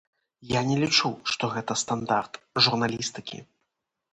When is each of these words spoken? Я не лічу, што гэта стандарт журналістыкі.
Я 0.51 0.61
не 0.69 0.77
лічу, 0.83 1.11
што 1.33 1.49
гэта 1.57 1.77
стандарт 1.83 2.41
журналістыкі. 2.69 3.37